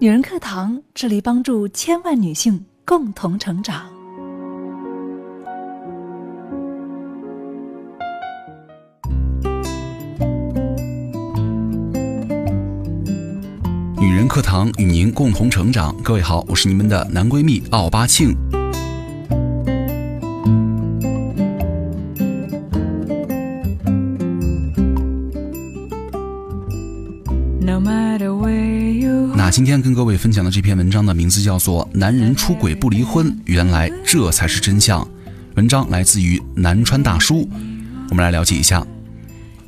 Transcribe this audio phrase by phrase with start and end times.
[0.00, 3.82] 女人课堂致力帮助千万女性共同成长。
[13.98, 15.92] 女人课堂与您共同成长。
[16.04, 18.36] 各位好，我是你们的男闺蜜奥巴庆。
[29.50, 35.02] 今天跟各位分享的这篇文章的名字叫做《男人出轨不离婚，原来这才是真相》。
[35.54, 37.48] 文章来自于南川大叔。
[38.10, 38.86] 我们来了解一下，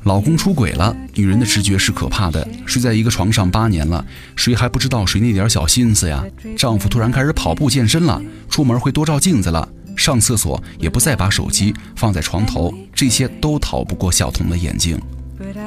[0.03, 2.47] 老公出轨了，女人的直觉是可怕的。
[2.65, 4.05] 睡在一个床上八年了，
[4.35, 6.23] 谁还不知道谁那点小心思呀？
[6.55, 9.67] 丈夫突然开始跑步健身了，出门会多照镜子了，
[9.97, 14.99] 上厕所也不再把手机放在床头，这些都逃不过小童的眼睛。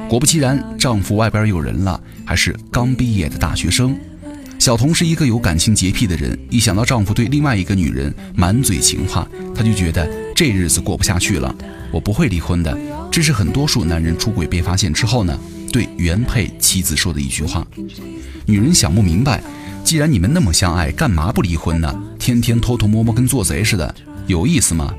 [0.07, 3.97] 果不其然，丈夫外边有人了，还是刚毕业的大学生。
[4.59, 11.53] 小童是一个有感情洁癖的人，一想到丈夫对另外一个女人满嘴情话，她就觉得这日子过不下去了。
[11.91, 12.77] 我不会离婚的，
[13.11, 15.37] 这是很多数男人出轨被发现之后呢，
[15.71, 17.65] 对原配妻子说的一句话。
[18.45, 19.41] 女人想不明白，
[19.83, 21.93] 既然你们那么相爱，干嘛不离婚呢？
[22.19, 23.93] 天天偷偷摸摸跟做贼似的，
[24.27, 24.93] 有意思吗？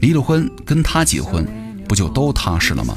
[0.00, 1.46] 离了婚跟他结婚，
[1.88, 2.96] 不就都踏实了吗？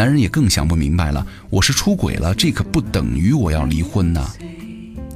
[0.00, 4.26] 男人也更想不明白了，我是出轨了，这可不等于我要离婚呢。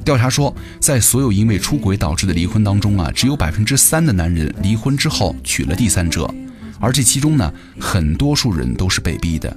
[0.04, 6.28] 调查说，在所有因为出轨导致的离婚当中啊，只有百分之三的男人离婚之后娶了第三者，
[6.78, 9.56] 而这其中呢，很多数人都是被逼的。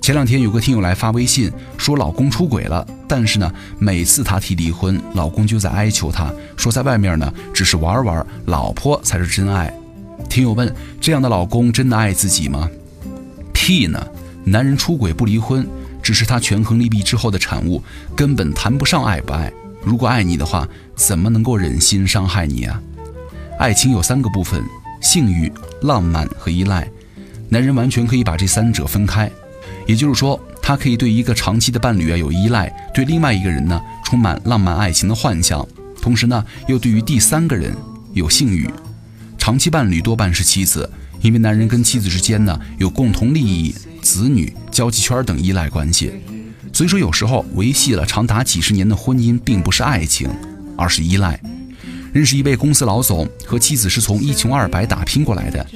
[0.00, 9.70] 前两天有个听友来发微信说老公出轨了，但是呢，每次他提离婚，老公就在哀求他说，在外面呢只是玩玩，老婆才是真爱。
[10.30, 12.66] 听友问：这样的老公真的爱自己吗？
[13.52, 14.02] 屁呢！
[14.46, 15.66] 男人出轨不离婚，
[16.02, 17.82] 只是他权衡利弊之后的产物，
[18.14, 19.50] 根本谈不上爱不爱。
[19.82, 22.80] 如果爱你的话，怎么能够忍心伤害你啊？
[23.58, 24.62] 爱情有三个部分：
[25.00, 25.50] 性欲、
[25.82, 26.86] 浪漫和依赖。
[27.48, 29.30] 男人完全可以把这三者分开，
[29.86, 35.66] 也就是说，他可以对一个长期的伴侣啊有依赖，对另外一个人呢充满浪漫爱情的幻想，
[36.02, 37.74] 同时呢又对于第三个人
[38.12, 38.68] 有性欲。
[39.38, 40.90] 长期伴侣多半是妻子。
[41.22, 46.12] 因为男人跟妻子之间呢有共同利益、子女、交际圈等依赖关系，
[46.74, 50.28] 所以说有时候维系了长达几十年的婚姻并不是爱情，
[50.76, 51.40] 而是依赖。
[52.12, 55.66] 认识一位公司老总，和妻子是从一穷二白打拼过来的。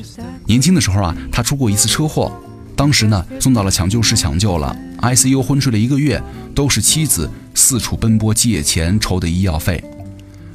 [0.47, 2.31] 年轻的时候啊，他出过一次车祸，
[2.77, 6.23] 当时呢送到了抢救室抢救了，ICU 昏睡了一个月，
[6.55, 9.83] 都是妻子四处奔波借钱筹的医药费。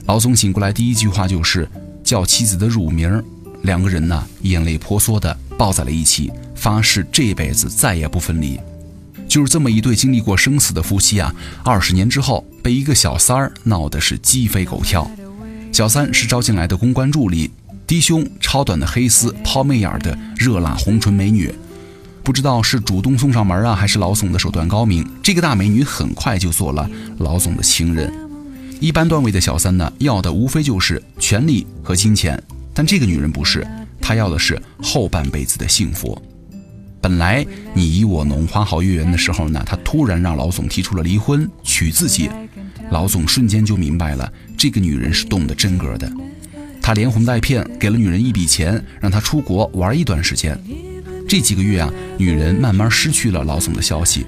[0.06, 1.68] 老总醒过来第一句话就是
[2.04, 3.22] 叫妻子的乳名。
[3.64, 8.60] 两个人呢，眼泪婆娑的抱在了一起，发誓这辈子再也不分离。
[9.28, 11.34] 就是这么一对经历过生死的夫妻啊，
[11.64, 15.10] 二十年之后被一个小三儿闹得是鸡飞狗跳。
[15.72, 17.50] 小三是招进来的公关助理，
[17.88, 21.52] 低胸、超短的黑丝、抛媚眼的热辣红唇美女。
[22.24, 26.88] 不知道是主动送上门啊，还是老总的手段高明，这个大美女很快就做了
[27.18, 28.14] 老总的情人。
[28.80, 32.42] 一般段位的小三呢，要的无非就是权力和金钱。
[32.74, 33.66] 但这个女人不是，
[34.00, 36.22] 她要的是后半辈子的幸福。
[37.04, 42.30] 本来你以我侬，花好月圆的时候呢，她突然让老总提出了离婚，娶自己。
[42.92, 46.10] 老总瞬间就明白了，这个女人是动的真格的。
[46.82, 50.58] 他连哄带骗，给了女人一笔钱，让她出国玩一段时间。
[51.28, 54.26] 这几个月啊，女人慢慢失去了老总的消息。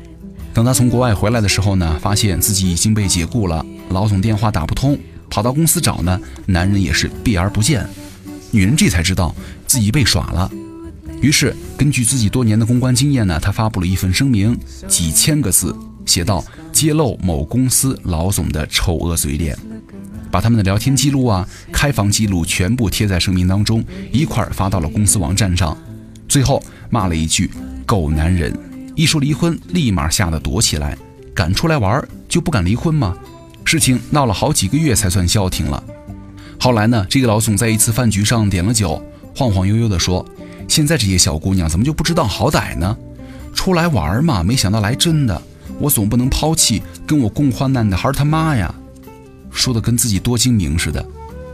[0.53, 5.00] 等她从国外回来的时候呢，发现自己已经被解雇了，老总电话打不通，
[5.30, 7.88] 跑到公司找呢，男人也是避而不见。
[8.52, 9.34] 女人这才知道
[9.66, 10.52] 自己被耍了，
[11.25, 14.56] 于是根据自己多年的公关经验呢，他发布了一份声明，
[14.88, 15.75] 几千个字，
[16.06, 19.58] 写道：揭露某公司老总的丑恶嘴脸，
[20.30, 25.75] 把他们的聊天记录啊、开房记录全部贴在声明当中，一块儿发到了公司网站上。
[26.30, 27.50] 最后骂了一句
[27.88, 28.56] “狗男人”，
[28.96, 30.96] 一说离婚，立马吓得躲起来，
[31.34, 33.17] 敢出来玩就不敢离婚吗？
[33.64, 35.84] 事情闹了好几个月才算消停了。
[36.59, 39.03] 后来呢，这个老总在一次饭局上点了酒，
[39.35, 40.23] 晃晃悠悠地说
[40.67, 42.96] ：“现在这些小姑娘怎么就不知道好歹呢？
[43.53, 45.41] 出来玩嘛，没想到来真的。
[45.79, 48.73] 我总不能抛弃跟我共患难的孩儿他妈呀！”
[49.52, 51.06] 说的跟自己多精明似的。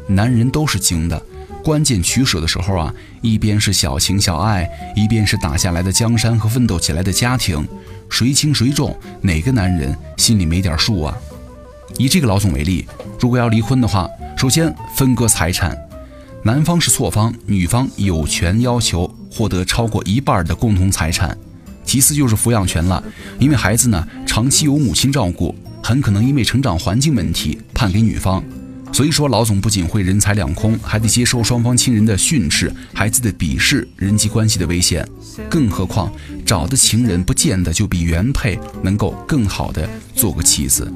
[0.07, 1.21] 男人都是精的，
[1.63, 7.65] 关键取舍的时候啊，一边是小情小爱，一边是打下来的江山和奋斗起来的家庭，
[8.09, 11.17] 谁轻谁重，哪个男人心里没点数啊？
[11.97, 12.87] 以这个老总为例，
[13.19, 15.77] 如果要离婚的话，首先分割财产，
[16.43, 21.37] 男方是错方，女方有权要求获得超过一半的共同财产。
[21.85, 23.03] 其次就是抚养权了，
[23.37, 25.53] 因为孩子呢长期由母亲照顾，
[25.83, 28.43] 很可能因为成长环境问题判给女方。
[28.91, 35.07] 所以说，老总不仅会人财两空，还得接受双方亲人的训斥、孩子的鄙视、人际关系的危险。
[35.47, 36.11] 更何况，
[36.43, 40.91] 找的情人不见得就比原配能够更好的做个妻子。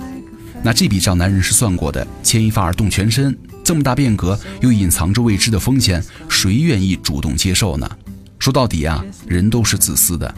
[0.64, 7.90] 那这笔账，男人是算过的，牵一发而动全身，这么大变革又隐藏着未知的风险，谁愿意主动接受呢？
[8.38, 10.32] 说到底啊，人都是自私的。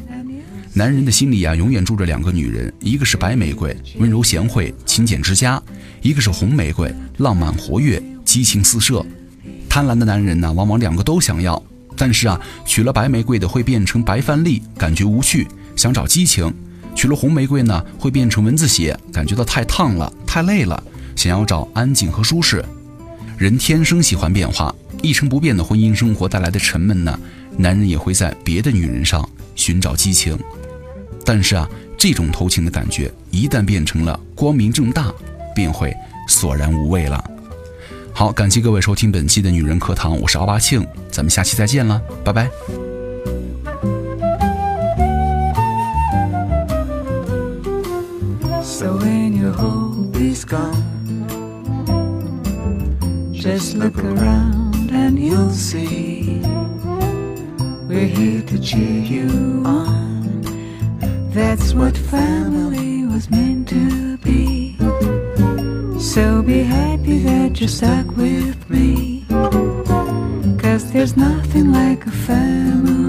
[0.72, 5.62] 男人的心里啊，永远住着两个女人，一个是白玫瑰，温柔贤惠、勤俭持家；
[6.02, 9.06] 一个是红玫瑰，浪漫活跃、激情四射。
[9.68, 11.62] 贪婪的男人呢，往往两个都想要，
[11.98, 15.46] 但是啊，娶了白玫瑰的会变成白饭粒，感觉无趣，
[15.76, 16.50] 想找激情；
[16.96, 20.82] 娶了红玫瑰呢，会变成蚊子血，感觉到太烫了、太累了，
[21.14, 22.64] 想要找安静和舒适。
[23.38, 24.74] 人天生喜欢变化，
[25.04, 27.20] 一成不变的婚姻生活带来的沉闷呢，
[27.56, 30.36] 男人也会在别的女人上寻找激情。
[31.24, 35.14] 但是啊，这种偷情的感觉一旦变成了光明正大，
[35.54, 35.94] 便会
[36.28, 37.24] 索然无味了。
[38.12, 42.50] 好，感谢各位收听本期的女人课堂，我是奥巴庆，咱们下期再见了，拜拜。
[61.38, 64.76] That's what family was meant to be.
[65.98, 69.24] So be happy that you're stuck with me.
[70.58, 73.07] Cause there's nothing like a family.